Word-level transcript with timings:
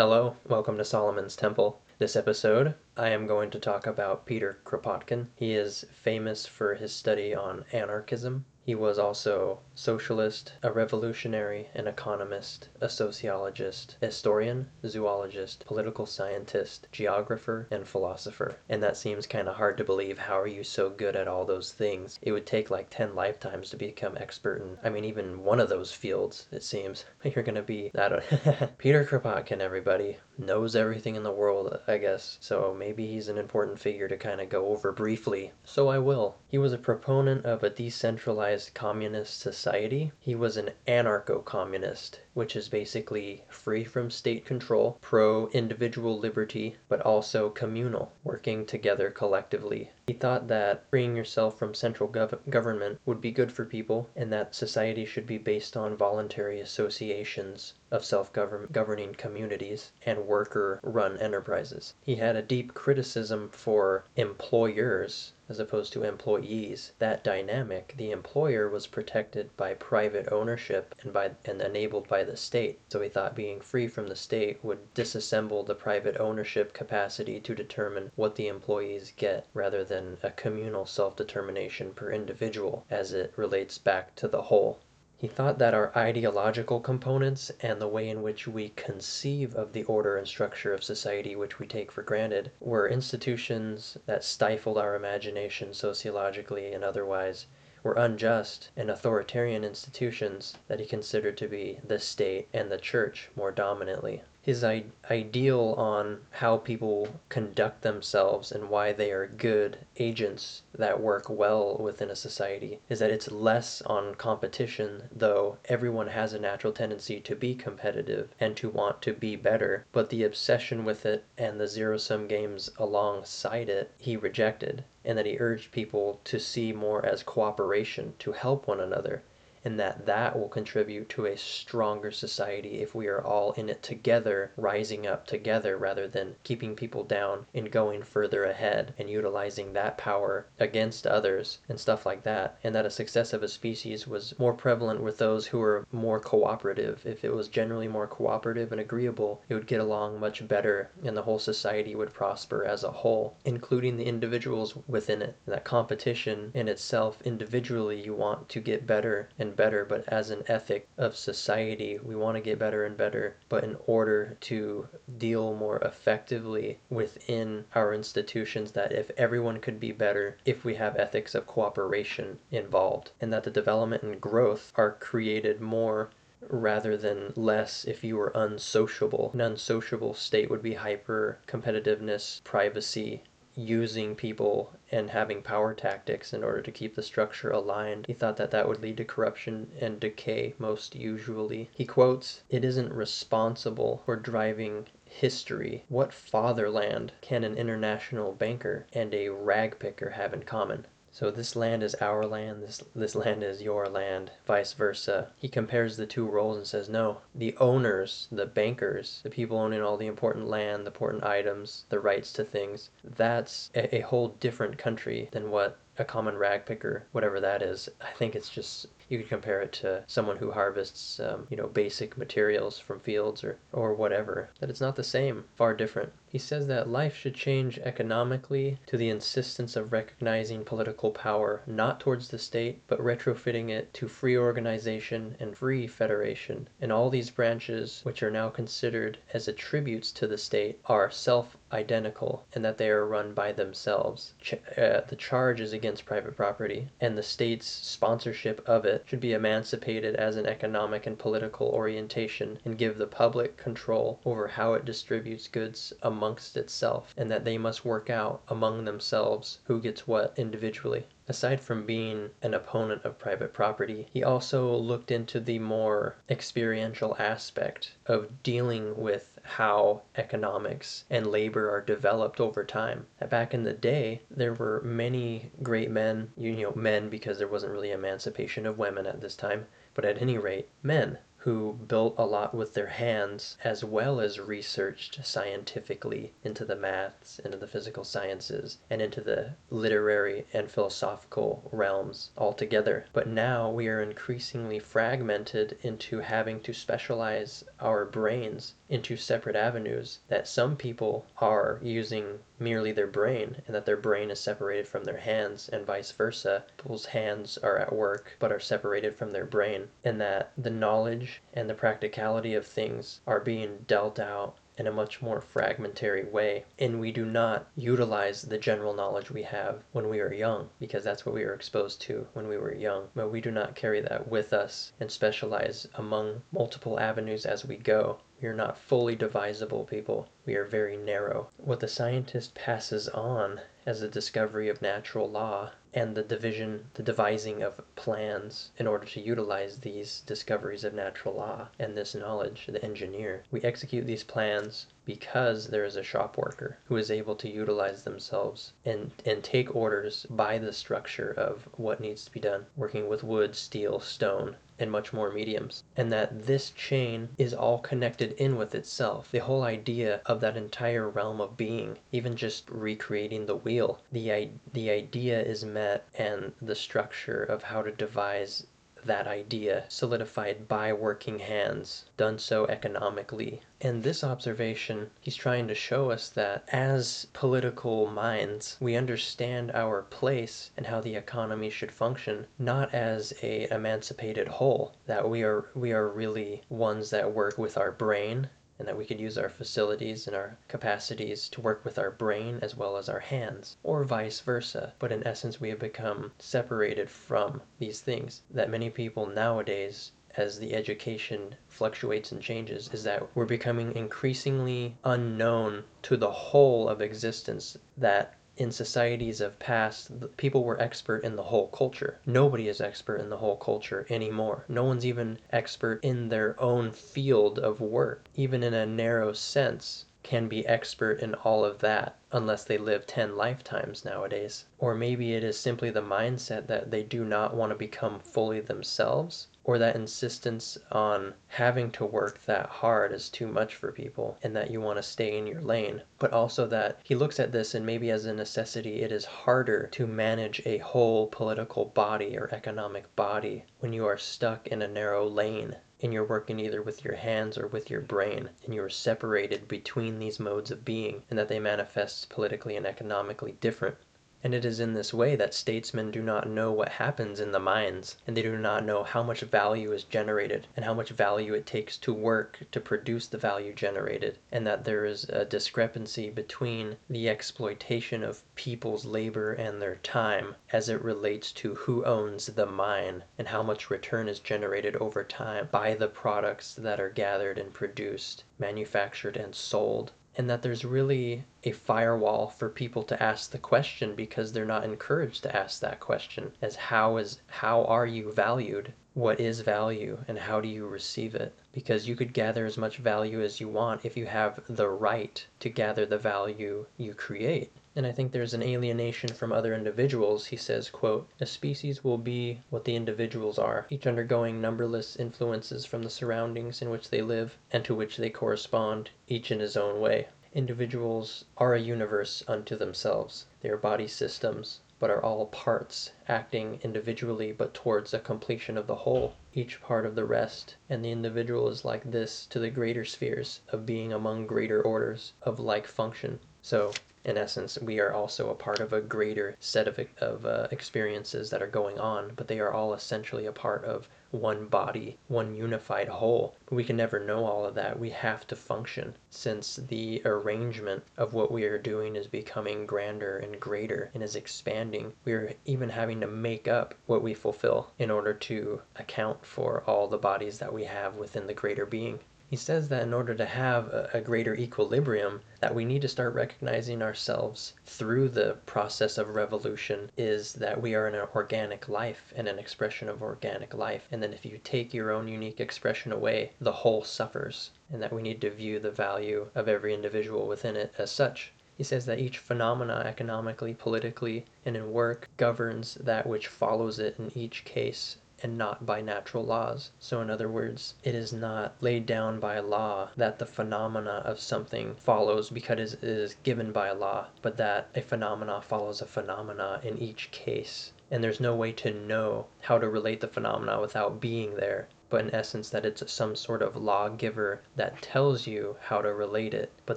Hello, 0.00 0.36
welcome 0.48 0.78
to 0.78 0.84
Solomon's 0.84 1.34
Temple. 1.34 1.82
This 1.98 2.14
episode, 2.14 2.74
I 2.96 3.08
am 3.08 3.26
going 3.26 3.50
to 3.50 3.58
talk 3.58 3.84
about 3.84 4.26
Peter 4.26 4.60
Kropotkin. 4.64 5.26
He 5.34 5.54
is 5.54 5.84
famous 5.92 6.46
for 6.46 6.76
his 6.76 6.92
study 6.92 7.34
on 7.34 7.64
anarchism. 7.72 8.44
He 8.68 8.74
was 8.74 8.98
also 8.98 9.60
socialist, 9.74 10.52
a 10.62 10.70
revolutionary, 10.70 11.70
an 11.74 11.88
economist, 11.88 12.68
a 12.82 12.90
sociologist, 12.90 13.96
historian, 13.98 14.68
zoologist, 14.86 15.64
political 15.64 16.04
scientist, 16.04 16.86
geographer, 16.92 17.66
and 17.70 17.88
philosopher. 17.88 18.56
And 18.68 18.82
that 18.82 18.98
seems 18.98 19.26
kind 19.26 19.48
of 19.48 19.56
hard 19.56 19.78
to 19.78 19.84
believe. 19.84 20.18
How 20.18 20.38
are 20.38 20.46
you 20.46 20.64
so 20.64 20.90
good 20.90 21.16
at 21.16 21.26
all 21.26 21.46
those 21.46 21.72
things? 21.72 22.18
It 22.20 22.32
would 22.32 22.44
take 22.44 22.68
like 22.68 22.90
10 22.90 23.14
lifetimes 23.14 23.70
to 23.70 23.78
become 23.78 24.18
expert 24.18 24.60
in, 24.60 24.76
I 24.84 24.90
mean, 24.90 25.04
even 25.04 25.44
one 25.44 25.60
of 25.60 25.70
those 25.70 25.92
fields, 25.92 26.46
it 26.52 26.62
seems. 26.62 27.06
You're 27.24 27.44
to 27.44 27.62
be, 27.62 27.90
I 27.96 28.10
don't 28.10 28.76
Peter 28.78 29.02
Kropotkin, 29.02 29.60
everybody, 29.60 30.18
knows 30.38 30.76
everything 30.76 31.16
in 31.16 31.24
the 31.24 31.32
world, 31.32 31.78
I 31.88 31.98
guess. 31.98 32.38
So 32.40 32.72
maybe 32.78 33.06
he's 33.06 33.28
an 33.28 33.38
important 33.38 33.80
figure 33.80 34.06
to 34.06 34.16
kind 34.16 34.40
of 34.40 34.48
go 34.48 34.68
over 34.68 34.92
briefly. 34.92 35.52
So 35.64 35.88
I 35.88 35.98
will. 35.98 36.36
He 36.46 36.58
was 36.58 36.72
a 36.72 36.78
proponent 36.78 37.44
of 37.44 37.64
a 37.64 37.70
decentralized 37.70 38.72
communist 38.72 39.40
society. 39.40 40.12
He 40.20 40.34
was 40.34 40.56
an 40.56 40.70
anarcho 40.86 41.44
communist, 41.44 42.20
which 42.34 42.54
is 42.54 42.68
basically 42.68 43.42
free 43.48 43.84
from 43.84 44.10
state 44.10 44.46
control, 44.46 44.96
pro 45.00 45.48
individual 45.48 46.18
liberty, 46.18 46.76
but 46.88 47.00
also 47.00 47.50
communal, 47.50 48.12
working 48.22 48.64
together 48.64 49.10
collectively. 49.10 49.90
He 50.08 50.14
thought 50.14 50.48
that 50.48 50.88
freeing 50.88 51.16
yourself 51.16 51.58
from 51.58 51.74
central 51.74 52.08
gov- 52.08 52.38
government 52.48 52.98
would 53.04 53.20
be 53.20 53.30
good 53.30 53.52
for 53.52 53.66
people 53.66 54.08
and 54.16 54.32
that 54.32 54.54
society 54.54 55.04
should 55.04 55.26
be 55.26 55.36
based 55.36 55.76
on 55.76 55.98
voluntary 55.98 56.60
associations 56.60 57.74
of 57.90 58.06
self 58.06 58.32
governing 58.32 59.14
communities 59.16 59.92
and 60.06 60.26
worker 60.26 60.80
run 60.82 61.18
enterprises. 61.18 61.92
He 62.02 62.14
had 62.14 62.36
a 62.36 62.40
deep 62.42 62.72
criticism 62.72 63.50
for 63.50 64.04
employers 64.16 65.34
as 65.48 65.58
opposed 65.58 65.94
to 65.94 66.02
employees. 66.02 66.92
That 66.98 67.24
dynamic, 67.24 67.94
the 67.96 68.10
employer 68.10 68.68
was 68.68 68.86
protected 68.86 69.56
by 69.56 69.72
private 69.72 70.30
ownership 70.30 70.94
and 71.00 71.10
by 71.10 71.30
and 71.46 71.62
enabled 71.62 72.06
by 72.06 72.24
the 72.24 72.36
state. 72.36 72.80
So 72.90 73.00
he 73.00 73.08
thought 73.08 73.34
being 73.34 73.60
free 73.60 73.88
from 73.88 74.08
the 74.08 74.14
state 74.14 74.62
would 74.62 74.92
disassemble 74.94 75.64
the 75.64 75.74
private 75.74 76.18
ownership 76.20 76.74
capacity 76.74 77.40
to 77.40 77.54
determine 77.54 78.12
what 78.14 78.36
the 78.36 78.48
employees 78.48 79.12
get 79.16 79.46
rather 79.54 79.84
than 79.84 80.18
a 80.22 80.30
communal 80.30 80.84
self-determination 80.84 81.94
per 81.94 82.12
individual 82.12 82.84
as 82.90 83.14
it 83.14 83.32
relates 83.36 83.78
back 83.78 84.14
to 84.16 84.28
the 84.28 84.42
whole. 84.42 84.78
He 85.20 85.26
thought 85.26 85.58
that 85.58 85.74
our 85.74 85.90
ideological 85.96 86.78
components 86.78 87.50
and 87.60 87.80
the 87.80 87.88
way 87.88 88.08
in 88.08 88.22
which 88.22 88.46
we 88.46 88.68
conceive 88.68 89.52
of 89.56 89.72
the 89.72 89.82
order 89.82 90.16
and 90.16 90.28
structure 90.28 90.72
of 90.72 90.84
society 90.84 91.34
which 91.34 91.58
we 91.58 91.66
take 91.66 91.90
for 91.90 92.02
granted 92.02 92.52
were 92.60 92.88
institutions 92.88 93.98
that 94.06 94.22
stifled 94.22 94.78
our 94.78 94.94
imagination 94.94 95.74
sociologically 95.74 96.70
and 96.72 96.84
otherwise, 96.84 97.46
were 97.82 97.94
unjust 97.94 98.70
and 98.76 98.88
authoritarian 98.92 99.64
institutions 99.64 100.54
that 100.68 100.78
he 100.78 100.86
considered 100.86 101.36
to 101.38 101.48
be 101.48 101.80
the 101.82 101.98
state 101.98 102.46
and 102.52 102.70
the 102.70 102.78
church 102.78 103.28
more 103.34 103.50
dominantly 103.50 104.22
his 104.48 104.64
ideal 104.64 105.74
on 105.76 106.18
how 106.30 106.56
people 106.56 107.06
conduct 107.28 107.82
themselves 107.82 108.50
and 108.50 108.70
why 108.70 108.94
they 108.94 109.10
are 109.12 109.26
good 109.26 109.76
agents 109.98 110.62
that 110.72 110.98
work 110.98 111.28
well 111.28 111.76
within 111.76 112.08
a 112.08 112.16
society 112.16 112.80
is 112.88 112.98
that 112.98 113.10
it's 113.10 113.30
less 113.30 113.82
on 113.82 114.14
competition, 114.14 115.06
though 115.14 115.58
everyone 115.66 116.06
has 116.06 116.32
a 116.32 116.38
natural 116.38 116.72
tendency 116.72 117.20
to 117.20 117.36
be 117.36 117.54
competitive 117.54 118.30
and 118.40 118.56
to 118.56 118.70
want 118.70 119.02
to 119.02 119.12
be 119.12 119.36
better, 119.36 119.84
but 119.92 120.08
the 120.08 120.24
obsession 120.24 120.82
with 120.82 121.04
it 121.04 121.22
and 121.36 121.60
the 121.60 121.68
zero 121.68 121.98
sum 121.98 122.26
games 122.26 122.70
alongside 122.78 123.68
it 123.68 123.90
he 123.98 124.16
rejected, 124.16 124.82
and 125.04 125.18
that 125.18 125.26
he 125.26 125.36
urged 125.38 125.70
people 125.72 126.22
to 126.24 126.40
see 126.40 126.72
more 126.72 127.04
as 127.04 127.22
cooperation 127.22 128.14
to 128.18 128.32
help 128.32 128.66
one 128.66 128.80
another 128.80 129.22
and 129.64 129.78
that 129.78 130.06
that 130.06 130.38
will 130.38 130.48
contribute 130.48 131.08
to 131.08 131.26
a 131.26 131.36
stronger 131.36 132.10
society 132.10 132.80
if 132.80 132.94
we 132.94 133.06
are 133.06 133.22
all 133.22 133.52
in 133.52 133.68
it 133.68 133.82
together, 133.82 134.50
rising 134.56 135.06
up 135.06 135.26
together 135.26 135.76
rather 135.76 136.06
than 136.08 136.36
keeping 136.44 136.76
people 136.76 137.04
down 137.04 137.46
and 137.54 137.70
going 137.70 138.02
further 138.02 138.44
ahead 138.44 138.94
and 138.98 139.10
utilizing 139.10 139.72
that 139.72 139.98
power 139.98 140.46
against 140.58 141.06
others 141.06 141.58
and 141.68 141.78
stuff 141.78 142.06
like 142.06 142.22
that. 142.22 142.58
And 142.62 142.74
that 142.74 142.86
a 142.86 142.90
success 142.90 143.32
of 143.32 143.42
a 143.42 143.48
species 143.48 144.06
was 144.06 144.38
more 144.38 144.54
prevalent 144.54 145.02
with 145.02 145.18
those 145.18 145.46
who 145.46 145.58
were 145.58 145.86
more 145.92 146.20
cooperative. 146.20 147.04
If 147.04 147.24
it 147.24 147.34
was 147.34 147.48
generally 147.48 147.88
more 147.88 148.06
cooperative 148.06 148.72
and 148.72 148.80
agreeable, 148.80 149.42
it 149.48 149.54
would 149.54 149.66
get 149.66 149.80
along 149.80 150.20
much 150.20 150.46
better 150.46 150.90
and 151.04 151.16
the 151.16 151.22
whole 151.22 151.38
society 151.38 151.94
would 151.94 152.12
prosper 152.12 152.64
as 152.64 152.84
a 152.84 152.90
whole, 152.90 153.36
including 153.44 153.96
the 153.96 154.04
individuals 154.04 154.74
within 154.86 155.22
it. 155.22 155.36
That 155.46 155.64
competition 155.64 156.50
in 156.54 156.68
itself, 156.68 157.20
individually, 157.24 158.00
you 158.00 158.14
want 158.14 158.48
to 158.50 158.60
get 158.60 158.86
better 158.86 159.28
and 159.38 159.47
and 159.48 159.56
better, 159.56 159.82
but 159.82 160.04
as 160.08 160.30
an 160.30 160.44
ethic 160.46 160.86
of 160.98 161.16
society, 161.16 161.98
we 162.02 162.14
want 162.14 162.36
to 162.36 162.40
get 162.42 162.58
better 162.58 162.84
and 162.84 162.98
better. 162.98 163.36
But 163.48 163.64
in 163.64 163.76
order 163.86 164.36
to 164.42 164.88
deal 165.16 165.54
more 165.54 165.78
effectively 165.78 166.78
within 166.90 167.64
our 167.74 167.94
institutions, 167.94 168.72
that 168.72 168.92
if 168.92 169.10
everyone 169.16 169.60
could 169.60 169.80
be 169.80 169.92
better, 169.92 170.36
if 170.44 170.64
we 170.64 170.74
have 170.74 170.96
ethics 170.96 171.34
of 171.34 171.46
cooperation 171.46 172.38
involved, 172.50 173.10
and 173.22 173.32
that 173.32 173.44
the 173.44 173.50
development 173.50 174.02
and 174.02 174.20
growth 174.20 174.70
are 174.76 174.92
created 174.92 175.62
more 175.62 176.10
rather 176.48 176.96
than 176.96 177.32
less 177.34 177.84
if 177.84 178.04
you 178.04 178.16
were 178.16 178.32
unsociable. 178.34 179.30
An 179.32 179.40
unsociable 179.40 180.14
state 180.14 180.50
would 180.50 180.62
be 180.62 180.74
hyper 180.74 181.38
competitiveness, 181.46 182.44
privacy, 182.44 183.22
using 183.58 184.14
people 184.14 184.72
and 184.92 185.10
having 185.10 185.42
power 185.42 185.74
tactics 185.74 186.32
in 186.32 186.44
order 186.44 186.62
to 186.62 186.70
keep 186.70 186.94
the 186.94 187.02
structure 187.02 187.50
aligned. 187.50 188.06
He 188.06 188.14
thought 188.14 188.36
that 188.36 188.52
that 188.52 188.68
would 188.68 188.80
lead 188.80 188.96
to 188.98 189.04
corruption 189.04 189.72
and 189.80 189.98
decay 189.98 190.54
most 190.58 190.94
usually. 190.94 191.68
He 191.74 191.84
quotes, 191.84 192.42
It 192.48 192.64
isn't 192.64 192.92
responsible 192.92 194.02
for 194.06 194.14
driving 194.14 194.86
history. 195.04 195.84
What 195.88 196.12
fatherland 196.12 197.12
can 197.20 197.42
an 197.42 197.58
international 197.58 198.32
banker 198.32 198.86
and 198.92 199.12
a 199.12 199.30
rag 199.30 199.80
picker 199.80 200.10
have 200.10 200.32
in 200.32 200.44
common? 200.44 200.86
So 201.18 201.32
this 201.32 201.56
land 201.56 201.82
is 201.82 201.96
our 201.96 202.24
land, 202.24 202.62
this, 202.62 202.80
this 202.94 203.16
land 203.16 203.42
is 203.42 203.60
your 203.60 203.88
land, 203.88 204.30
vice 204.46 204.72
versa. 204.72 205.32
He 205.36 205.48
compares 205.48 205.96
the 205.96 206.06
two 206.06 206.24
roles 206.24 206.56
and 206.56 206.64
says, 206.64 206.88
no, 206.88 207.22
the 207.34 207.56
owners, 207.56 208.28
the 208.30 208.46
bankers, 208.46 209.18
the 209.24 209.30
people 209.30 209.58
owning 209.58 209.82
all 209.82 209.96
the 209.96 210.06
important 210.06 210.46
land, 210.46 210.84
the 210.84 210.92
important 210.92 211.24
items, 211.24 211.86
the 211.88 211.98
rights 211.98 212.32
to 212.34 212.44
things, 212.44 212.90
that's 213.02 213.68
a, 213.74 213.96
a 213.96 214.00
whole 214.02 214.28
different 214.38 214.78
country 214.78 215.28
than 215.32 215.50
what 215.50 215.78
a 215.98 216.04
common 216.04 216.38
rag 216.38 216.64
picker, 216.64 217.04
whatever 217.10 217.40
that 217.40 217.62
is. 217.62 217.88
I 218.00 218.12
think 218.12 218.36
it's 218.36 218.48
just 218.48 218.86
you 219.08 219.18
could 219.18 219.28
compare 219.28 219.60
it 219.60 219.72
to 219.72 220.04
someone 220.06 220.36
who 220.36 220.52
harvests, 220.52 221.18
um, 221.18 221.48
you 221.50 221.56
know, 221.56 221.66
basic 221.66 222.16
materials 222.16 222.78
from 222.78 223.00
fields 223.00 223.42
or 223.42 223.58
or 223.72 223.92
whatever. 223.92 224.50
That 224.60 224.70
it's 224.70 224.80
not 224.80 224.94
the 224.94 225.02
same, 225.02 225.46
far 225.56 225.74
different. 225.74 226.12
He 226.30 226.36
says 226.36 226.66
that 226.66 226.90
life 226.90 227.16
should 227.16 227.34
change 227.34 227.78
economically 227.78 228.78
to 228.86 228.98
the 228.98 229.08
insistence 229.08 229.76
of 229.76 229.92
recognizing 229.92 230.62
political 230.62 231.10
power 231.10 231.62
not 231.66 232.00
towards 232.00 232.28
the 232.28 232.38
state, 232.38 232.82
but 232.86 233.00
retrofitting 233.00 233.70
it 233.70 233.94
to 233.94 234.08
free 234.08 234.36
organization 234.36 235.36
and 235.40 235.56
free 235.56 235.86
federation. 235.86 236.68
And 236.82 236.92
all 236.92 237.08
these 237.08 237.30
branches, 237.30 238.02
which 238.02 238.22
are 238.22 238.30
now 238.30 238.50
considered 238.50 239.16
as 239.32 239.48
attributes 239.48 240.12
to 240.12 240.26
the 240.26 240.36
state, 240.36 240.80
are 240.84 241.10
self 241.10 241.56
identical 241.72 242.44
and 242.54 242.62
that 242.62 242.76
they 242.76 242.90
are 242.90 243.06
run 243.06 243.32
by 243.32 243.52
themselves. 243.52 244.34
Uh, 244.76 245.00
the 245.08 245.16
charge 245.16 245.60
is 245.60 245.72
against 245.72 246.04
private 246.04 246.36
property, 246.36 246.88
and 247.00 247.16
the 247.16 247.22
state's 247.22 247.66
sponsorship 247.66 248.62
of 248.66 248.84
it 248.84 249.02
should 249.06 249.20
be 249.20 249.32
emancipated 249.32 250.14
as 250.16 250.36
an 250.36 250.46
economic 250.46 251.06
and 251.06 251.18
political 251.18 251.68
orientation 251.68 252.58
and 252.66 252.78
give 252.78 252.98
the 252.98 253.06
public 253.06 253.56
control 253.56 254.20
over 254.26 254.48
how 254.48 254.74
it 254.74 254.84
distributes 254.84 255.48
goods 255.48 255.92
among 256.02 256.17
amongst 256.18 256.56
itself, 256.56 257.14
and 257.16 257.30
that 257.30 257.44
they 257.44 257.56
must 257.56 257.84
work 257.84 258.10
out 258.10 258.42
among 258.48 258.84
themselves 258.84 259.60
who 259.66 259.80
gets 259.80 260.08
what 260.08 260.34
individually. 260.36 261.06
Aside 261.28 261.60
from 261.60 261.86
being 261.86 262.30
an 262.42 262.54
opponent 262.54 263.04
of 263.04 263.20
private 263.20 263.52
property, 263.52 264.08
he 264.12 264.24
also 264.24 264.74
looked 264.74 265.12
into 265.12 265.38
the 265.38 265.60
more 265.60 266.16
experiential 266.28 267.14
aspect 267.20 267.92
of 268.06 268.42
dealing 268.42 268.96
with 269.00 269.38
how 269.44 270.02
economics 270.16 271.04
and 271.08 271.28
labor 271.28 271.70
are 271.70 271.80
developed 271.80 272.40
over 272.40 272.64
time. 272.64 273.06
Back 273.28 273.54
in 273.54 273.62
the 273.62 273.72
day, 273.72 274.22
there 274.28 274.54
were 274.54 274.82
many 274.82 275.52
great 275.62 275.92
men, 275.92 276.32
you 276.36 276.50
know, 276.56 276.72
men 276.74 277.08
because 277.08 277.38
there 277.38 277.46
wasn't 277.46 277.72
really 277.72 277.92
emancipation 277.92 278.66
of 278.66 278.76
women 278.76 279.06
at 279.06 279.20
this 279.20 279.36
time, 279.36 279.66
but 279.94 280.04
at 280.04 280.20
any 280.20 280.36
rate, 280.36 280.68
men 280.82 281.18
who 281.48 281.72
built 281.88 282.14
a 282.18 282.26
lot 282.26 282.52
with 282.52 282.74
their 282.74 282.88
hands 282.88 283.56
as 283.64 283.82
well 283.82 284.20
as 284.20 284.38
researched 284.38 285.24
scientifically 285.24 286.34
into 286.44 286.62
the 286.62 286.76
maths, 286.76 287.38
into 287.38 287.56
the 287.56 287.66
physical 287.66 288.04
sciences, 288.04 288.76
and 288.90 289.00
into 289.00 289.22
the 289.22 289.54
literary 289.70 290.46
and 290.52 290.70
philosophical 290.70 291.66
realms 291.72 292.28
altogether. 292.36 293.06
But 293.14 293.28
now 293.28 293.70
we 293.70 293.88
are 293.88 294.02
increasingly 294.02 294.78
fragmented 294.78 295.78
into 295.80 296.18
having 296.18 296.60
to 296.60 296.74
specialize 296.74 297.64
our 297.80 298.04
brains 298.04 298.74
into 298.90 299.16
separate 299.16 299.56
avenues 299.56 300.18
that 300.28 300.46
some 300.46 300.76
people 300.76 301.24
are 301.38 301.80
using 301.82 302.40
merely 302.60 302.90
their 302.90 303.06
brain 303.06 303.62
and 303.66 303.74
that 303.76 303.86
their 303.86 303.96
brain 303.96 304.32
is 304.32 304.40
separated 304.40 304.88
from 304.88 305.04
their 305.04 305.18
hands 305.18 305.68
and 305.68 305.86
vice 305.86 306.10
versa. 306.10 306.64
People's 306.76 307.06
hands 307.06 307.56
are 307.58 307.78
at 307.78 307.92
work 307.92 308.34
but 308.40 308.50
are 308.50 308.58
separated 308.58 309.14
from 309.14 309.30
their 309.30 309.44
brain 309.46 309.88
and 310.04 310.20
that 310.20 310.50
the 310.58 310.70
knowledge 310.70 311.40
and 311.54 311.70
the 311.70 311.74
practicality 311.74 312.54
of 312.54 312.66
things 312.66 313.20
are 313.28 313.38
being 313.38 313.84
dealt 313.86 314.18
out 314.18 314.56
in 314.78 314.86
a 314.86 314.92
much 314.92 315.20
more 315.20 315.40
fragmentary 315.40 316.24
way. 316.24 316.64
And 316.78 317.00
we 317.00 317.10
do 317.10 317.24
not 317.24 317.66
utilize 317.74 318.42
the 318.42 318.58
general 318.58 318.94
knowledge 318.94 319.30
we 319.30 319.42
have 319.42 319.82
when 319.90 320.08
we 320.08 320.20
are 320.20 320.32
young, 320.32 320.70
because 320.78 321.02
that's 321.02 321.26
what 321.26 321.34
we 321.34 321.44
were 321.44 321.52
exposed 321.52 322.00
to 322.02 322.28
when 322.32 322.46
we 322.46 322.56
were 322.56 322.72
young. 322.72 323.08
But 323.14 323.32
we 323.32 323.40
do 323.40 323.50
not 323.50 323.74
carry 323.74 324.00
that 324.02 324.28
with 324.28 324.52
us 324.52 324.92
and 325.00 325.10
specialize 325.10 325.88
among 325.94 326.42
multiple 326.52 327.00
avenues 327.00 327.44
as 327.44 327.64
we 327.64 327.76
go. 327.76 328.20
We 328.40 328.46
are 328.46 328.54
not 328.54 328.78
fully 328.78 329.16
divisible 329.16 329.82
people. 329.84 330.28
We 330.46 330.54
are 330.54 330.64
very 330.64 330.96
narrow. 330.96 331.50
What 331.56 331.80
the 331.80 331.88
scientist 331.88 332.54
passes 332.54 333.08
on 333.08 333.60
as 333.84 334.00
the 334.00 334.08
discovery 334.08 334.68
of 334.68 334.80
natural 334.80 335.28
law 335.28 335.72
and 335.94 336.14
the 336.14 336.22
division, 336.22 336.90
the 336.94 337.02
devising 337.02 337.62
of 337.62 337.80
plans 337.96 338.70
in 338.76 338.86
order 338.86 339.06
to 339.06 339.20
utilize 339.20 339.78
these 339.78 340.20
discoveries 340.20 340.84
of 340.84 340.92
natural 340.92 341.34
law 341.34 341.68
and 341.78 341.96
this 341.96 342.14
knowledge, 342.14 342.66
the 342.66 342.84
engineer. 342.84 343.42
We 343.50 343.62
execute 343.62 344.06
these 344.06 344.24
plans 344.24 344.86
because 345.08 345.68
there 345.68 345.86
is 345.86 345.96
a 345.96 346.02
shop 346.02 346.36
worker 346.36 346.76
who 346.84 346.94
is 346.94 347.10
able 347.10 347.34
to 347.34 347.48
utilize 347.48 348.02
themselves 348.02 348.74
and, 348.84 349.10
and 349.24 349.42
take 349.42 349.74
orders 349.74 350.26
by 350.28 350.58
the 350.58 350.70
structure 350.70 351.32
of 351.32 351.66
what 351.78 351.98
needs 351.98 352.26
to 352.26 352.30
be 352.30 352.38
done, 352.38 352.66
working 352.76 353.08
with 353.08 353.24
wood, 353.24 353.56
steel, 353.56 354.00
stone, 354.00 354.54
and 354.78 354.92
much 354.92 355.10
more 355.10 355.32
mediums. 355.32 355.82
And 355.96 356.12
that 356.12 356.44
this 356.44 356.68
chain 356.72 357.30
is 357.38 357.54
all 357.54 357.78
connected 357.78 358.32
in 358.32 358.56
with 358.56 358.74
itself. 358.74 359.30
The 359.32 359.38
whole 359.38 359.62
idea 359.62 360.20
of 360.26 360.42
that 360.42 360.58
entire 360.58 361.08
realm 361.08 361.40
of 361.40 361.56
being, 361.56 361.96
even 362.12 362.36
just 362.36 362.68
recreating 362.70 363.46
the 363.46 363.56
wheel, 363.56 364.00
the, 364.12 364.50
the 364.74 364.90
idea 364.90 365.40
is 365.40 365.64
met 365.64 366.06
and 366.14 366.52
the 366.60 366.74
structure 366.74 367.42
of 367.42 367.62
how 367.62 367.80
to 367.80 367.90
devise 367.90 368.66
that 369.04 369.28
idea 369.28 369.84
solidified 369.88 370.66
by 370.66 370.92
working 370.92 371.38
hands, 371.38 372.04
done 372.16 372.36
so 372.36 372.66
economically. 372.66 373.60
And 373.80 374.02
this 374.02 374.24
observation, 374.24 375.12
he's 375.20 375.36
trying 375.36 375.68
to 375.68 375.74
show 375.76 376.10
us 376.10 376.28
that 376.30 376.64
as 376.72 377.28
political 377.32 378.08
minds, 378.08 378.76
we 378.80 378.96
understand 378.96 379.70
our 379.70 380.02
place 380.02 380.72
and 380.76 380.86
how 380.86 381.00
the 381.00 381.14
economy 381.14 381.70
should 381.70 381.92
function, 381.92 382.48
not 382.58 382.92
as 382.92 383.32
a 383.40 383.72
emancipated 383.72 384.48
whole, 384.48 384.96
that 385.06 385.28
we 385.30 385.44
are 385.44 385.66
we 385.74 385.92
are 385.92 386.08
really 386.08 386.64
ones 386.68 387.10
that 387.10 387.32
work 387.32 387.56
with 387.56 387.76
our 387.76 387.92
brain 387.92 388.50
and 388.78 388.86
that 388.86 388.96
we 388.96 389.04
could 389.04 389.18
use 389.18 389.36
our 389.36 389.48
facilities 389.48 390.28
and 390.28 390.36
our 390.36 390.56
capacities 390.68 391.48
to 391.48 391.60
work 391.60 391.84
with 391.84 391.98
our 391.98 392.12
brain 392.12 392.60
as 392.62 392.76
well 392.76 392.96
as 392.96 393.08
our 393.08 393.18
hands, 393.18 393.76
or 393.82 394.04
vice 394.04 394.38
versa. 394.38 394.94
But 395.00 395.10
in 395.10 395.26
essence, 395.26 395.60
we 395.60 395.70
have 395.70 395.80
become 395.80 396.30
separated 396.38 397.10
from 397.10 397.60
these 397.80 398.00
things 398.00 398.42
that 398.52 398.70
many 398.70 398.88
people 398.88 399.26
nowadays 399.26 400.12
as 400.36 400.60
the 400.60 400.74
education 400.74 401.56
fluctuates 401.66 402.30
and 402.30 402.40
changes 402.40 402.88
is 402.92 403.02
that 403.02 403.34
we're 403.34 403.44
becoming 403.44 403.96
increasingly 403.96 404.96
unknown 405.02 405.82
to 406.02 406.16
the 406.16 406.30
whole 406.30 406.88
of 406.88 407.02
existence 407.02 407.76
that 407.96 408.34
in 408.58 408.72
societies 408.72 409.40
of 409.40 409.56
past, 409.60 410.10
people 410.36 410.64
were 410.64 410.82
expert 410.82 411.22
in 411.22 411.36
the 411.36 411.44
whole 411.44 411.68
culture. 411.68 412.18
Nobody 412.26 412.66
is 412.66 412.80
expert 412.80 413.20
in 413.20 413.30
the 413.30 413.36
whole 413.36 413.56
culture 413.56 414.04
anymore. 414.10 414.64
No 414.68 414.82
one's 414.82 415.06
even 415.06 415.38
expert 415.52 416.00
in 416.02 416.28
their 416.28 416.60
own 416.60 416.90
field 416.90 417.60
of 417.60 417.80
work, 417.80 418.24
even 418.34 418.64
in 418.64 418.74
a 418.74 418.84
narrow 418.84 419.32
sense 419.32 420.06
can 420.28 420.46
be 420.46 420.66
expert 420.66 421.20
in 421.20 421.34
all 421.36 421.64
of 421.64 421.78
that 421.78 422.14
unless 422.32 422.62
they 422.62 422.76
live 422.76 423.06
10 423.06 423.34
lifetimes 423.34 424.04
nowadays. 424.04 424.66
Or 424.78 424.94
maybe 424.94 425.32
it 425.32 425.42
is 425.42 425.58
simply 425.58 425.88
the 425.88 426.02
mindset 426.02 426.66
that 426.66 426.90
they 426.90 427.02
do 427.02 427.24
not 427.24 427.54
want 427.54 427.70
to 427.72 427.76
become 427.76 428.20
fully 428.20 428.60
themselves 428.60 429.46
or 429.64 429.78
that 429.78 429.96
insistence 429.96 430.76
on 430.92 431.32
having 431.46 431.90
to 431.92 432.04
work 432.04 432.44
that 432.44 432.66
hard 432.66 433.10
is 433.10 433.30
too 433.30 433.46
much 433.46 433.74
for 433.74 433.90
people 433.90 434.36
and 434.42 434.54
that 434.54 434.70
you 434.70 434.82
want 434.82 434.98
to 434.98 435.02
stay 435.02 435.38
in 435.38 435.46
your 435.46 435.62
lane. 435.62 436.02
But 436.18 436.34
also 436.34 436.66
that 436.66 436.98
he 437.02 437.14
looks 437.14 437.40
at 437.40 437.52
this 437.52 437.74
and 437.74 437.86
maybe 437.86 438.10
as 438.10 438.26
a 438.26 438.34
necessity, 438.34 439.00
it 439.00 439.10
is 439.10 439.24
harder 439.24 439.86
to 439.92 440.06
manage 440.06 440.60
a 440.66 440.76
whole 440.76 441.26
political 441.28 441.86
body 441.86 442.36
or 442.36 442.50
economic 442.52 443.16
body 443.16 443.64
when 443.80 443.94
you 443.94 444.04
are 444.04 444.18
stuck 444.18 444.66
in 444.66 444.82
a 444.82 444.88
narrow 444.88 445.26
lane 445.26 445.76
and 446.00 446.12
you're 446.14 446.24
working 446.24 446.60
either 446.60 446.80
with 446.80 447.04
your 447.04 447.16
hands 447.16 447.58
or 447.58 447.66
with 447.66 447.90
your 447.90 448.00
brain, 448.00 448.48
and 448.64 448.72
you 448.72 448.80
are 448.80 448.88
separated 448.88 449.66
between 449.66 450.18
these 450.20 450.38
modes 450.38 450.70
of 450.70 450.84
being, 450.84 451.24
and 451.28 451.36
that 451.36 451.48
they 451.48 451.58
manifest 451.58 452.28
politically 452.28 452.76
and 452.76 452.86
economically 452.86 453.52
different. 453.60 453.96
And 454.44 454.54
it 454.54 454.64
is 454.64 454.78
in 454.78 454.94
this 454.94 455.12
way 455.12 455.34
that 455.34 455.52
statesmen 455.52 456.12
do 456.12 456.22
not 456.22 456.48
know 456.48 456.70
what 456.70 456.90
happens 456.90 457.40
in 457.40 457.50
the 457.50 457.58
mines, 457.58 458.14
and 458.24 458.36
they 458.36 458.42
do 458.42 458.56
not 458.56 458.84
know 458.84 459.02
how 459.02 459.20
much 459.24 459.40
value 459.40 459.90
is 459.90 460.04
generated 460.04 460.68
and 460.76 460.84
how 460.84 460.94
much 460.94 461.08
value 461.08 461.54
it 461.54 461.66
takes 461.66 461.96
to 461.96 462.14
work 462.14 462.60
to 462.70 462.78
produce 462.80 463.26
the 463.26 463.36
value 463.36 463.72
generated, 463.72 464.38
and 464.52 464.64
that 464.64 464.84
there 464.84 465.04
is 465.04 465.24
a 465.28 465.44
discrepancy 465.44 466.30
between 466.30 466.98
the 467.10 467.28
exploitation 467.28 468.22
of 468.22 468.44
people's 468.54 469.04
labor 469.04 469.54
and 469.54 469.82
their 469.82 469.96
time 469.96 470.54
as 470.70 470.88
it 470.88 471.02
relates 471.02 471.50
to 471.50 471.74
who 471.74 472.04
owns 472.04 472.46
the 472.46 472.64
mine 472.66 473.24
and 473.38 473.48
how 473.48 473.64
much 473.64 473.90
return 473.90 474.28
is 474.28 474.38
generated 474.38 474.94
over 474.98 475.24
time 475.24 475.68
by 475.72 475.94
the 475.94 476.06
products 476.06 476.74
that 476.74 477.00
are 477.00 477.10
gathered 477.10 477.58
and 477.58 477.74
produced, 477.74 478.44
manufactured, 478.56 479.36
and 479.36 479.56
sold 479.56 480.12
and 480.38 480.48
that 480.48 480.62
there's 480.62 480.84
really 480.84 481.44
a 481.64 481.72
firewall 481.72 482.46
for 482.46 482.68
people 482.68 483.02
to 483.02 483.20
ask 483.20 483.50
the 483.50 483.58
question 483.58 484.14
because 484.14 484.52
they're 484.52 484.64
not 484.64 484.84
encouraged 484.84 485.42
to 485.42 485.54
ask 485.54 485.80
that 485.80 485.98
question 485.98 486.52
as 486.62 486.76
how 486.76 487.16
is 487.16 487.40
how 487.48 487.84
are 487.86 488.06
you 488.06 488.32
valued? 488.32 488.92
What 489.14 489.40
is 489.40 489.62
value 489.62 490.16
and 490.28 490.38
how 490.38 490.60
do 490.60 490.68
you 490.68 490.86
receive 490.86 491.34
it? 491.34 491.52
Because 491.72 492.06
you 492.08 492.14
could 492.14 492.32
gather 492.32 492.64
as 492.64 492.78
much 492.78 492.98
value 492.98 493.42
as 493.42 493.60
you 493.60 493.68
want 493.68 494.04
if 494.04 494.16
you 494.16 494.26
have 494.26 494.60
the 494.68 494.88
right 494.88 495.44
to 495.58 495.68
gather 495.68 496.06
the 496.06 496.18
value 496.18 496.86
you 496.96 497.14
create 497.14 497.72
and 497.98 498.06
I 498.06 498.12
think 498.12 498.30
there's 498.30 498.54
an 498.54 498.62
alienation 498.62 499.30
from 499.30 499.50
other 499.50 499.74
individuals. 499.74 500.46
He 500.46 500.56
says, 500.56 500.88
quote, 500.88 501.28
A 501.40 501.46
species 501.46 502.04
will 502.04 502.16
be 502.16 502.60
what 502.70 502.84
the 502.84 502.94
individuals 502.94 503.58
are, 503.58 503.88
each 503.90 504.06
undergoing 504.06 504.60
numberless 504.60 505.16
influences 505.16 505.84
from 505.84 506.04
the 506.04 506.08
surroundings 506.08 506.80
in 506.80 506.90
which 506.90 507.10
they 507.10 507.22
live 507.22 507.58
and 507.72 507.84
to 507.84 507.96
which 507.96 508.16
they 508.16 508.30
correspond, 508.30 509.10
each 509.26 509.50
in 509.50 509.58
his 509.58 509.76
own 509.76 510.00
way. 510.00 510.28
Individuals 510.54 511.44
are 511.56 511.74
a 511.74 511.80
universe 511.80 512.44
unto 512.46 512.76
themselves. 512.76 513.46
They 513.62 513.68
are 513.68 513.76
body 513.76 514.06
systems, 514.06 514.78
but 515.00 515.10
are 515.10 515.24
all 515.24 515.46
parts, 515.46 516.12
acting 516.28 516.78
individually 516.84 517.50
but 517.50 517.74
towards 517.74 518.14
a 518.14 518.20
completion 518.20 518.78
of 518.78 518.86
the 518.86 518.94
whole, 518.94 519.34
each 519.54 519.82
part 519.82 520.06
of 520.06 520.14
the 520.14 520.24
rest, 520.24 520.76
and 520.88 521.04
the 521.04 521.10
individual 521.10 521.68
is 521.68 521.84
like 521.84 522.08
this 522.08 522.46
to 522.46 522.60
the 522.60 522.70
greater 522.70 523.04
spheres 523.04 523.58
of 523.70 523.84
being 523.84 524.12
among 524.12 524.46
greater 524.46 524.80
orders 524.80 525.32
of 525.42 525.58
like 525.58 525.88
function. 525.88 526.38
So 526.70 526.92
in 527.24 527.38
essence, 527.38 527.78
we 527.80 527.98
are 527.98 528.12
also 528.12 528.50
a 528.50 528.54
part 528.54 528.80
of 528.80 528.92
a 528.92 529.00
greater 529.00 529.56
set 529.58 529.88
of, 529.88 529.98
of 530.18 530.44
uh, 530.44 530.68
experiences 530.70 531.48
that 531.48 531.62
are 531.62 531.66
going 531.66 531.98
on, 531.98 532.34
but 532.36 532.46
they 532.46 532.60
are 532.60 532.70
all 532.70 532.92
essentially 532.92 533.46
a 533.46 533.52
part 533.52 533.86
of 533.86 534.06
one 534.32 534.66
body, 534.66 535.16
one 535.28 535.54
unified 535.54 536.08
whole. 536.08 536.56
But 536.66 536.74
we 536.74 536.84
can 536.84 536.94
never 536.98 537.18
know 537.18 537.46
all 537.46 537.64
of 537.64 537.74
that. 537.76 537.98
We 537.98 538.10
have 538.10 538.46
to 538.48 538.54
function 538.54 539.14
since 539.30 539.76
the 539.76 540.20
arrangement 540.26 541.04
of 541.16 541.32
what 541.32 541.50
we 541.50 541.64
are 541.64 541.78
doing 541.78 542.16
is 542.16 542.26
becoming 542.26 542.84
grander 542.84 543.38
and 543.38 543.58
greater 543.58 544.10
and 544.12 544.22
is 544.22 544.36
expanding. 544.36 545.14
We 545.24 545.32
are 545.32 545.54
even 545.64 545.88
having 545.88 546.20
to 546.20 546.26
make 546.26 546.68
up 546.68 546.94
what 547.06 547.22
we 547.22 547.32
fulfill 547.32 547.92
in 547.98 548.10
order 548.10 548.34
to 548.34 548.82
account 548.96 549.46
for 549.46 549.84
all 549.86 550.06
the 550.06 550.18
bodies 550.18 550.58
that 550.58 550.74
we 550.74 550.84
have 550.84 551.16
within 551.16 551.46
the 551.46 551.54
greater 551.54 551.86
being. 551.86 552.20
He 552.50 552.56
says 552.56 552.88
that 552.88 553.02
in 553.02 553.12
order 553.12 553.34
to 553.34 553.44
have 553.44 553.92
a, 553.92 554.22
greater 554.22 554.54
equilibrium, 554.54 555.42
that 555.60 555.74
we 555.74 555.84
need 555.84 556.00
to 556.00 556.08
start 556.08 556.32
recognizing 556.32 557.02
ourselves 557.02 557.74
through 557.84 558.30
the 558.30 558.56
process 558.64 559.18
of 559.18 559.34
revolution 559.34 560.10
is 560.16 560.54
that 560.54 560.80
we 560.80 560.94
are 560.94 561.06
in 561.06 561.14
an 561.14 561.28
organic 561.34 561.90
life 561.90 562.32
and 562.34 562.48
an 562.48 562.58
expression 562.58 563.10
of 563.10 563.22
organic 563.22 563.74
life. 563.74 564.08
And 564.10 564.22
then 564.22 564.32
if 564.32 564.46
you 564.46 564.58
take 564.64 564.94
your 564.94 565.10
own 565.10 565.28
unique 565.28 565.60
expression 565.60 566.10
away, 566.10 566.52
the 566.58 566.72
whole 566.72 567.04
suffers. 567.04 567.70
And 567.92 568.02
that 568.02 568.14
we 568.14 568.22
need 568.22 568.40
to 568.40 568.50
view 568.50 568.80
the 568.80 568.90
value 568.90 569.50
of 569.54 569.68
every 569.68 569.92
individual 569.92 570.48
within 570.48 570.74
it 570.74 570.94
as 570.96 571.10
such. 571.10 571.52
He 571.76 571.84
says 571.84 572.06
that 572.06 572.18
each 572.18 572.38
phenomena, 572.38 573.02
economically, 573.04 573.74
politically, 573.74 574.46
and 574.64 574.74
in 574.74 574.90
work, 574.90 575.28
governs 575.36 575.96
that 575.96 576.26
which 576.26 576.46
follows 576.46 576.98
it 576.98 577.16
in 577.18 577.30
each 577.36 577.66
case 577.66 578.16
and 578.42 578.56
not 578.56 578.86
by 578.86 579.00
natural 579.00 579.44
laws. 579.44 579.90
So, 579.98 580.20
in 580.20 580.30
other 580.30 580.48
words, 580.48 580.94
it 581.02 581.14
is 581.14 581.32
not 581.32 581.74
laid 581.80 582.06
down 582.06 582.38
by 582.38 582.60
law 582.60 583.10
that 583.16 583.38
the 583.40 583.46
phenomena 583.46 584.22
of 584.24 584.38
something 584.38 584.94
follows 584.94 585.50
because 585.50 585.94
it 585.94 586.04
is 586.04 586.36
given 586.44 586.70
by 586.70 586.92
law, 586.92 587.26
but 587.42 587.56
that 587.56 587.88
a 587.94 588.00
phenomena 588.00 588.62
follows 588.62 589.02
a 589.02 589.06
phenomena 589.06 589.80
in 589.82 589.98
each 589.98 590.30
case. 590.30 590.92
And 591.10 591.24
there's 591.24 591.40
no 591.40 591.56
way 591.56 591.72
to 591.72 591.92
know 591.92 592.46
how 592.60 592.78
to 592.78 592.88
relate 592.88 593.20
the 593.20 593.26
phenomena 593.28 593.80
without 593.80 594.20
being 594.20 594.54
there 594.54 594.88
but 595.10 595.22
in 595.22 595.34
essence 595.34 595.70
that 595.70 595.86
it's 595.86 596.12
some 596.12 596.36
sort 596.36 596.60
of 596.60 596.76
lawgiver 596.76 597.62
that 597.76 598.02
tells 598.02 598.46
you 598.46 598.76
how 598.80 599.00
to 599.00 599.14
relate 599.14 599.54
it, 599.54 599.72
but 599.86 599.96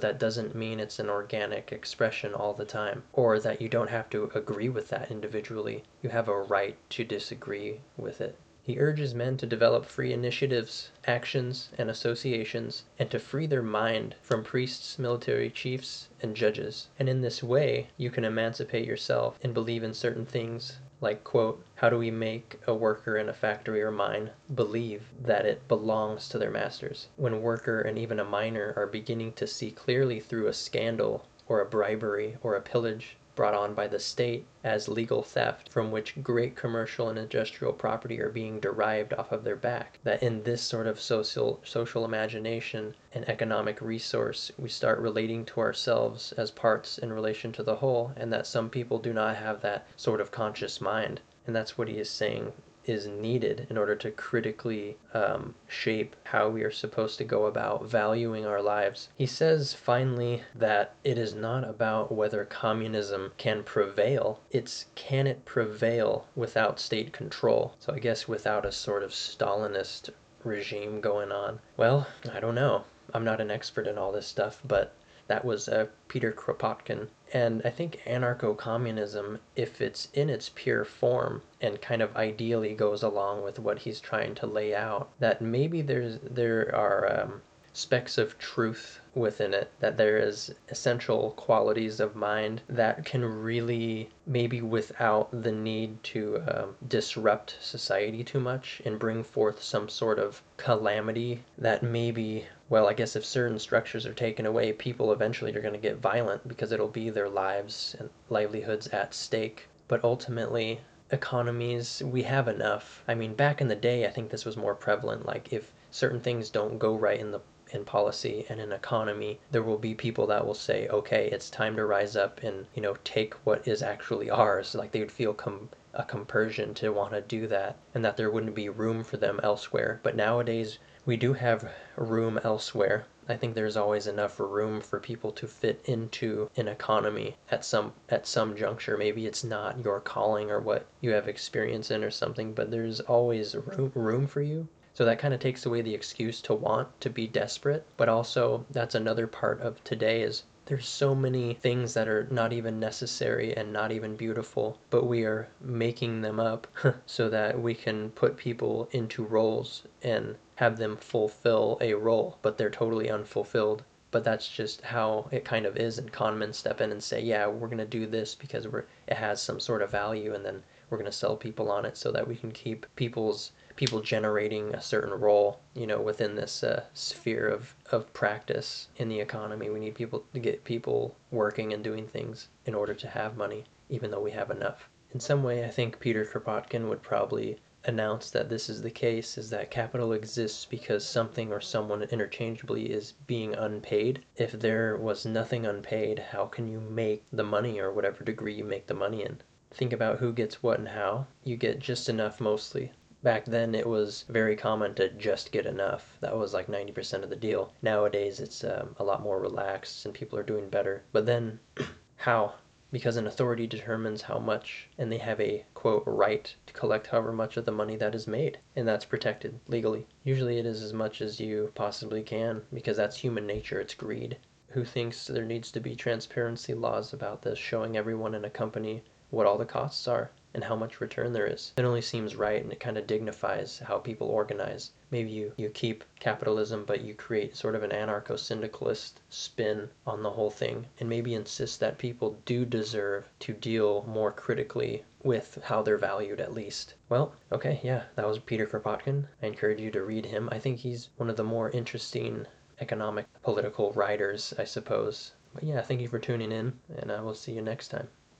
that 0.00 0.18
doesn't 0.18 0.54
mean 0.54 0.80
it's 0.80 0.98
an 0.98 1.10
organic 1.10 1.70
expression 1.70 2.32
all 2.32 2.54
the 2.54 2.64
time, 2.64 3.02
or 3.12 3.38
that 3.38 3.60
you 3.60 3.68
don't 3.68 3.90
have 3.90 4.08
to 4.08 4.30
agree 4.34 4.68
with 4.70 4.88
that 4.88 5.10
individually. 5.10 5.84
You 6.00 6.08
have 6.10 6.28
a 6.28 6.40
right 6.40 6.76
to 6.90 7.04
disagree 7.04 7.80
with 7.96 8.20
it. 8.20 8.36
He 8.62 8.78
urges 8.78 9.12
men 9.12 9.36
to 9.38 9.46
develop 9.46 9.84
free 9.84 10.12
initiatives, 10.12 10.92
actions, 11.04 11.70
and 11.76 11.90
associations, 11.90 12.84
and 12.98 13.10
to 13.10 13.18
free 13.18 13.46
their 13.46 13.60
mind 13.60 14.14
from 14.22 14.44
priests, 14.44 15.00
military 15.00 15.50
chiefs, 15.50 16.08
and 16.22 16.36
judges. 16.36 16.86
And 16.98 17.08
in 17.08 17.22
this 17.22 17.42
way, 17.42 17.88
you 17.96 18.08
can 18.08 18.24
emancipate 18.24 18.86
yourself 18.86 19.36
and 19.42 19.52
believe 19.52 19.82
in 19.82 19.94
certain 19.94 20.24
things 20.24 20.78
like 21.02 21.24
quote 21.24 21.60
how 21.74 21.88
do 21.90 21.98
we 21.98 22.12
make 22.12 22.60
a 22.64 22.72
worker 22.72 23.16
in 23.16 23.28
a 23.28 23.32
factory 23.32 23.82
or 23.82 23.90
mine 23.90 24.30
believe 24.54 25.08
that 25.20 25.44
it 25.44 25.66
belongs 25.66 26.28
to 26.28 26.38
their 26.38 26.48
masters? 26.48 27.08
When 27.16 27.42
worker 27.42 27.80
and 27.80 27.98
even 27.98 28.20
a 28.20 28.24
miner 28.24 28.72
are 28.76 28.86
beginning 28.86 29.32
to 29.32 29.48
see 29.48 29.72
clearly 29.72 30.20
through 30.20 30.46
a 30.46 30.52
scandal 30.52 31.26
or 31.48 31.60
a 31.60 31.66
bribery 31.66 32.38
or 32.40 32.54
a 32.54 32.60
pillage 32.60 33.16
brought 33.34 33.54
on 33.54 33.72
by 33.72 33.86
the 33.86 33.98
state 33.98 34.44
as 34.62 34.88
legal 34.88 35.22
theft 35.22 35.70
from 35.72 35.90
which 35.90 36.22
great 36.22 36.54
commercial 36.54 37.08
and 37.08 37.18
industrial 37.18 37.72
property 37.72 38.20
are 38.20 38.28
being 38.28 38.60
derived 38.60 39.14
off 39.14 39.32
of 39.32 39.42
their 39.42 39.56
back. 39.56 39.98
That 40.04 40.22
in 40.22 40.42
this 40.42 40.60
sort 40.60 40.86
of 40.86 41.00
social 41.00 41.58
social 41.64 42.04
imagination 42.04 42.94
and 43.14 43.26
economic 43.26 43.80
resource 43.80 44.52
we 44.58 44.68
start 44.68 44.98
relating 44.98 45.46
to 45.46 45.60
ourselves 45.60 46.32
as 46.32 46.50
parts 46.50 46.98
in 46.98 47.10
relation 47.10 47.52
to 47.52 47.62
the 47.62 47.76
whole 47.76 48.12
and 48.16 48.30
that 48.34 48.46
some 48.46 48.68
people 48.68 48.98
do 48.98 49.14
not 49.14 49.36
have 49.36 49.62
that 49.62 49.86
sort 49.96 50.20
of 50.20 50.30
conscious 50.30 50.78
mind. 50.78 51.22
And 51.46 51.56
that's 51.56 51.78
what 51.78 51.88
he 51.88 51.96
is 51.98 52.10
saying 52.10 52.52
is 52.84 53.06
needed 53.06 53.66
in 53.70 53.78
order 53.78 53.94
to 53.94 54.10
critically 54.10 54.96
um, 55.14 55.54
shape 55.68 56.16
how 56.24 56.48
we 56.48 56.62
are 56.62 56.70
supposed 56.70 57.18
to 57.18 57.24
go 57.24 57.46
about 57.46 57.84
valuing 57.84 58.44
our 58.44 58.60
lives. 58.60 59.08
He 59.16 59.26
says 59.26 59.72
finally 59.72 60.42
that 60.54 60.94
it 61.04 61.18
is 61.18 61.34
not 61.34 61.64
about 61.64 62.10
whether 62.10 62.44
communism 62.44 63.32
can 63.36 63.62
prevail, 63.62 64.40
it's 64.50 64.86
can 64.94 65.26
it 65.26 65.44
prevail 65.44 66.26
without 66.34 66.80
state 66.80 67.12
control. 67.12 67.74
So 67.78 67.92
I 67.92 67.98
guess 67.98 68.26
without 68.26 68.64
a 68.64 68.72
sort 68.72 69.02
of 69.02 69.12
Stalinist 69.12 70.10
regime 70.44 71.00
going 71.00 71.30
on. 71.30 71.60
Well, 71.76 72.06
I 72.32 72.40
don't 72.40 72.54
know. 72.54 72.84
I'm 73.14 73.24
not 73.24 73.40
an 73.40 73.50
expert 73.50 73.86
in 73.86 73.98
all 73.98 74.10
this 74.10 74.26
stuff, 74.26 74.60
but 74.64 74.92
that 75.28 75.44
was 75.44 75.68
uh, 75.68 75.86
Peter 76.08 76.32
Kropotkin. 76.32 77.08
And 77.32 77.62
I 77.64 77.70
think 77.70 78.02
anarcho 78.06 78.56
communism, 78.56 79.38
if 79.56 79.80
it's 79.80 80.08
in 80.12 80.28
its 80.28 80.50
pure 80.54 80.84
form 80.84 81.42
and 81.60 81.80
kind 81.80 82.02
of 82.02 82.14
ideally 82.16 82.74
goes 82.74 83.02
along 83.02 83.42
with 83.42 83.58
what 83.58 83.78
he's 83.78 84.00
trying 84.00 84.34
to 84.36 84.46
lay 84.46 84.74
out, 84.74 85.08
that 85.20 85.40
maybe 85.40 85.80
there's 85.80 86.18
there 86.22 86.74
are 86.74 87.20
um, 87.20 87.42
specks 87.74 88.18
of 88.18 88.38
truth 88.38 89.00
within 89.14 89.54
it, 89.54 89.70
that 89.80 89.96
there 89.96 90.18
is 90.18 90.54
essential 90.68 91.30
qualities 91.32 92.00
of 92.00 92.14
mind 92.14 92.60
that 92.68 93.04
can 93.04 93.24
really, 93.24 94.10
maybe 94.26 94.60
without 94.60 95.30
the 95.42 95.52
need 95.52 96.02
to 96.02 96.42
um, 96.48 96.76
disrupt 96.88 97.56
society 97.60 98.22
too 98.22 98.40
much 98.40 98.82
and 98.84 98.98
bring 98.98 99.24
forth 99.24 99.62
some 99.62 99.88
sort 99.88 100.18
of 100.18 100.42
calamity 100.58 101.42
that 101.56 101.82
maybe, 101.82 102.46
well, 102.72 102.88
I 102.88 102.94
guess 102.94 103.16
if 103.16 103.24
certain 103.26 103.58
structures 103.58 104.06
are 104.06 104.14
taken 104.14 104.46
away, 104.46 104.72
people 104.72 105.12
eventually 105.12 105.54
are 105.54 105.60
going 105.60 105.74
to 105.74 105.78
get 105.78 105.98
violent 105.98 106.48
because 106.48 106.72
it'll 106.72 106.88
be 106.88 107.10
their 107.10 107.28
lives 107.28 107.94
and 107.98 108.08
livelihoods 108.30 108.86
at 108.88 109.12
stake. 109.12 109.68
But 109.88 110.02
ultimately, 110.02 110.80
economies, 111.10 112.02
we 112.02 112.22
have 112.22 112.48
enough. 112.48 113.04
I 113.06 113.14
mean, 113.14 113.34
back 113.34 113.60
in 113.60 113.68
the 113.68 113.76
day, 113.76 114.06
I 114.06 114.10
think 114.10 114.30
this 114.30 114.46
was 114.46 114.56
more 114.56 114.74
prevalent. 114.74 115.26
Like, 115.26 115.52
if 115.52 115.70
certain 115.90 116.20
things 116.20 116.48
don't 116.48 116.78
go 116.78 116.94
right 116.94 117.20
in 117.20 117.30
the 117.30 117.40
in 117.72 117.84
policy 117.84 118.46
and 118.48 118.60
in 118.60 118.72
economy, 118.72 119.40
there 119.50 119.62
will 119.62 119.78
be 119.78 119.94
people 119.94 120.26
that 120.26 120.46
will 120.46 120.54
say, 120.54 120.88
okay, 120.88 121.28
it's 121.30 121.50
time 121.50 121.76
to 121.76 121.84
rise 121.84 122.16
up 122.16 122.42
and, 122.42 122.66
you 122.74 122.82
know, 122.82 122.96
take 123.04 123.34
what 123.44 123.66
is 123.66 123.82
actually 123.82 124.28
ours. 124.30 124.74
Like 124.74 124.92
they 124.92 125.00
would 125.00 125.12
feel 125.12 125.34
com- 125.34 125.70
a 125.94 126.04
compersion 126.04 126.72
to 126.74 126.90
want 126.90 127.12
to 127.12 127.20
do 127.20 127.46
that 127.46 127.76
and 127.94 128.04
that 128.04 128.16
there 128.16 128.30
wouldn't 128.30 128.54
be 128.54 128.68
room 128.68 129.04
for 129.04 129.16
them 129.16 129.40
elsewhere. 129.42 130.00
But 130.02 130.16
nowadays, 130.16 130.78
we 131.04 131.16
do 131.16 131.32
have 131.32 131.70
room 131.96 132.38
elsewhere. 132.44 133.06
I 133.28 133.36
think 133.36 133.54
there's 133.54 133.76
always 133.76 134.06
enough 134.06 134.38
room 134.38 134.80
for 134.80 135.00
people 135.00 135.32
to 135.32 135.46
fit 135.46 135.80
into 135.84 136.50
an 136.56 136.68
economy 136.68 137.36
at 137.50 137.64
some 137.64 137.92
at 138.08 138.26
some 138.26 138.56
juncture. 138.56 138.96
Maybe 138.96 139.26
it's 139.26 139.44
not 139.44 139.84
your 139.84 140.00
calling 140.00 140.50
or 140.50 140.60
what 140.60 140.86
you 141.00 141.10
have 141.10 141.28
experience 141.28 141.90
in 141.90 142.04
or 142.04 142.10
something, 142.10 142.52
but 142.52 142.70
there's 142.70 143.00
always 143.00 143.54
room 143.54 143.92
room 143.94 144.26
for 144.26 144.42
you. 144.42 144.68
So 144.94 145.04
that 145.06 145.18
kind 145.18 145.32
of 145.32 145.40
takes 145.40 145.64
away 145.64 145.80
the 145.80 145.94
excuse 145.94 146.40
to 146.42 146.54
want 146.54 147.00
to 147.00 147.08
be 147.08 147.26
desperate, 147.26 147.86
but 147.96 148.08
also 148.08 148.66
that's 148.70 148.94
another 148.94 149.26
part 149.26 149.60
of 149.60 149.82
today 149.84 150.22
is 150.22 150.44
there's 150.66 150.88
so 150.88 151.14
many 151.14 151.54
things 151.54 151.92
that 151.94 152.06
are 152.06 152.28
not 152.30 152.52
even 152.52 152.78
necessary 152.78 153.56
and 153.56 153.72
not 153.72 153.90
even 153.90 154.14
beautiful, 154.14 154.78
but 154.90 155.06
we 155.06 155.24
are 155.24 155.48
making 155.60 156.20
them 156.20 156.38
up 156.38 156.66
so 157.06 157.28
that 157.28 157.60
we 157.60 157.74
can 157.74 158.10
put 158.10 158.36
people 158.36 158.88
into 158.92 159.24
roles 159.24 159.82
and 160.02 160.36
have 160.56 160.76
them 160.76 160.96
fulfill 160.96 161.78
a 161.80 161.94
role, 161.94 162.38
but 162.42 162.56
they're 162.56 162.70
totally 162.70 163.10
unfulfilled. 163.10 163.82
But 164.12 164.22
that's 164.22 164.46
just 164.46 164.82
how 164.82 165.26
it 165.32 165.44
kind 165.44 165.66
of 165.66 165.76
is, 165.76 165.98
and 165.98 166.12
conmen 166.12 166.54
step 166.54 166.80
in 166.80 166.92
and 166.92 167.02
say, 167.02 167.20
"Yeah, 167.20 167.48
we're 167.48 167.68
gonna 167.68 167.84
do 167.84 168.06
this 168.06 168.34
because 168.34 168.68
we're 168.68 168.84
it 169.08 169.16
has 169.16 169.42
some 169.42 169.58
sort 169.58 169.82
of 169.82 169.90
value, 169.90 170.32
and 170.32 170.44
then 170.44 170.62
we're 170.90 170.98
gonna 170.98 171.10
sell 171.10 171.34
people 171.36 171.72
on 171.72 171.84
it 171.84 171.96
so 171.96 172.12
that 172.12 172.28
we 172.28 172.36
can 172.36 172.52
keep 172.52 172.86
people's 172.94 173.52
people 173.76 174.00
generating 174.00 174.74
a 174.74 174.82
certain 174.82 175.12
role, 175.12 175.60
you 175.74 175.86
know, 175.86 176.00
within 176.00 176.34
this 176.34 176.62
uh, 176.62 176.84
sphere 176.94 177.48
of, 177.48 177.74
of 177.90 178.12
practice 178.12 178.88
in 178.96 179.08
the 179.08 179.20
economy. 179.20 179.70
We 179.70 179.80
need 179.80 179.94
people 179.94 180.24
to 180.34 180.40
get 180.40 180.64
people 180.64 181.16
working 181.30 181.72
and 181.72 181.82
doing 181.82 182.06
things 182.06 182.48
in 182.66 182.74
order 182.74 182.94
to 182.94 183.08
have 183.08 183.36
money, 183.36 183.64
even 183.88 184.10
though 184.10 184.20
we 184.20 184.32
have 184.32 184.50
enough. 184.50 184.88
In 185.12 185.20
some 185.20 185.42
way, 185.42 185.64
I 185.64 185.68
think 185.68 186.00
Peter 186.00 186.24
Kropotkin 186.24 186.88
would 186.88 187.02
probably 187.02 187.58
announce 187.84 188.30
that 188.30 188.48
this 188.48 188.68
is 188.68 188.80
the 188.80 188.90
case 188.90 189.36
is 189.36 189.50
that 189.50 189.70
capital 189.70 190.12
exists 190.12 190.64
because 190.64 191.04
something 191.04 191.52
or 191.52 191.60
someone 191.60 192.02
interchangeably 192.02 192.92
is 192.92 193.12
being 193.26 193.54
unpaid. 193.54 194.24
If 194.36 194.52
there 194.52 194.96
was 194.96 195.26
nothing 195.26 195.66
unpaid, 195.66 196.18
how 196.18 196.46
can 196.46 196.68
you 196.68 196.80
make 196.80 197.24
the 197.32 197.42
money 197.42 197.80
or 197.80 197.92
whatever 197.92 198.22
degree 198.22 198.54
you 198.54 198.64
make 198.64 198.86
the 198.86 198.94
money 198.94 199.22
in? 199.22 199.40
Think 199.72 199.92
about 199.92 200.18
who 200.18 200.32
gets 200.32 200.62
what 200.62 200.78
and 200.78 200.88
how. 200.88 201.26
You 201.42 201.56
get 201.56 201.78
just 201.78 202.08
enough 202.08 202.40
mostly 202.40 202.92
back 203.22 203.44
then 203.44 203.72
it 203.72 203.86
was 203.86 204.24
very 204.28 204.56
common 204.56 204.92
to 204.94 205.08
just 205.10 205.52
get 205.52 205.64
enough. 205.64 206.18
That 206.20 206.36
was 206.36 206.52
like 206.52 206.66
90% 206.66 207.22
of 207.22 207.30
the 207.30 207.36
deal. 207.36 207.72
Nowadays 207.80 208.40
it's 208.40 208.64
um, 208.64 208.96
a 208.98 209.04
lot 209.04 209.22
more 209.22 209.38
relaxed 209.38 210.04
and 210.04 210.12
people 210.12 210.36
are 210.38 210.42
doing 210.42 210.68
better. 210.68 211.04
But 211.12 211.24
then, 211.24 211.60
how? 212.16 212.54
Because 212.90 213.16
an 213.16 213.28
authority 213.28 213.68
determines 213.68 214.22
how 214.22 214.40
much, 214.40 214.88
and 214.98 215.10
they 215.10 215.18
have 215.18 215.40
a 215.40 215.64
quote 215.72 216.02
right 216.04 216.52
to 216.66 216.72
collect 216.72 217.06
however 217.06 217.32
much 217.32 217.56
of 217.56 217.64
the 217.64 217.70
money 217.70 217.94
that 217.96 218.14
is 218.14 218.26
made, 218.26 218.58
and 218.74 218.88
that's 218.88 219.04
protected 219.04 219.60
legally. 219.68 220.06
Usually 220.24 220.58
it 220.58 220.66
is 220.66 220.82
as 220.82 220.92
much 220.92 221.22
as 221.22 221.38
you 221.38 221.70
possibly 221.76 222.22
can, 222.22 222.62
because 222.74 222.96
that's 222.96 223.16
human 223.16 223.46
nature, 223.46 223.80
it's 223.80 223.94
greed. 223.94 224.36
Who 224.70 224.84
thinks 224.84 225.28
there 225.28 225.44
needs 225.44 225.70
to 225.72 225.80
be 225.80 225.94
transparency 225.94 226.74
laws 226.74 227.12
about 227.12 227.42
this, 227.42 227.58
showing 227.58 227.96
everyone 227.96 228.34
in 228.34 228.44
a 228.44 228.50
company 228.50 229.04
what 229.30 229.46
all 229.46 229.58
the 229.58 229.64
costs 229.64 230.08
are? 230.08 230.32
And 230.54 230.64
how 230.64 230.76
much 230.76 231.00
return 231.00 231.32
there 231.32 231.46
is. 231.46 231.72
It 231.76 231.84
only 231.84 232.02
seems 232.02 232.36
right 232.36 232.62
and 232.62 232.72
it 232.72 232.80
kind 232.80 232.98
of 232.98 233.06
dignifies 233.06 233.78
how 233.78 233.98
people 233.98 234.28
organize. 234.28 234.90
Maybe 235.10 235.30
you, 235.30 235.52
you 235.56 235.68
keep 235.70 236.04
capitalism, 236.20 236.84
but 236.84 237.00
you 237.02 237.14
create 237.14 237.56
sort 237.56 237.74
of 237.74 237.82
an 237.82 237.90
anarcho 237.90 238.38
syndicalist 238.38 239.20
spin 239.28 239.90
on 240.06 240.22
the 240.22 240.30
whole 240.30 240.50
thing, 240.50 240.86
and 240.98 241.08
maybe 241.08 241.34
insist 241.34 241.80
that 241.80 241.98
people 241.98 242.36
do 242.44 242.64
deserve 242.64 243.28
to 243.40 243.52
deal 243.52 244.04
more 244.04 244.32
critically 244.32 245.04
with 245.22 245.58
how 245.64 245.82
they're 245.82 245.98
valued 245.98 246.40
at 246.40 246.52
least. 246.52 246.94
Well, 247.08 247.34
okay, 247.50 247.80
yeah, 247.82 248.04
that 248.16 248.26
was 248.26 248.38
Peter 248.38 248.66
Kropotkin. 248.66 249.26
I 249.42 249.46
encourage 249.46 249.80
you 249.80 249.90
to 249.90 250.02
read 250.02 250.26
him. 250.26 250.48
I 250.50 250.58
think 250.58 250.78
he's 250.78 251.10
one 251.16 251.30
of 251.30 251.36
the 251.36 251.44
more 251.44 251.70
interesting 251.70 252.46
economic 252.80 253.26
political 253.42 253.92
writers, 253.92 254.52
I 254.58 254.64
suppose. 254.64 255.32
But 255.54 255.64
yeah, 255.64 255.82
thank 255.82 256.00
you 256.00 256.08
for 256.08 256.18
tuning 256.18 256.52
in, 256.52 256.78
and 256.96 257.12
I 257.12 257.20
will 257.20 257.34
see 257.34 257.52
you 257.52 257.62
next 257.62 257.88
time. 257.88 258.08